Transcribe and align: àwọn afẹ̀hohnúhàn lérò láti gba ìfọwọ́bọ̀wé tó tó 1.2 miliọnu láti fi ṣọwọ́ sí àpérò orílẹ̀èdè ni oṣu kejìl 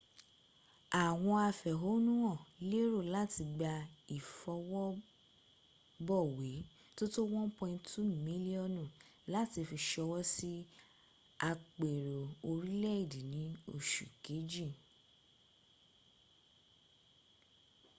àwọn 1.05 1.35
afẹ̀hohnúhàn 1.49 2.41
lérò 2.69 2.99
láti 3.15 3.43
gba 3.57 3.73
ìfọwọ́bọ̀wé 4.17 6.51
tó 6.95 7.03
tó 7.13 7.21
1.2 7.65 8.23
miliọnu 8.25 8.83
láti 9.33 9.59
fi 9.69 9.77
ṣọwọ́ 9.89 10.21
sí 10.33 10.51
àpérò 11.49 12.21
orílẹ̀èdè 12.49 13.19
ni 13.31 13.41
oṣu 13.75 14.03
kejìl 14.23 14.73